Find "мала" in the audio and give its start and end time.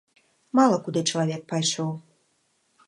0.59-0.79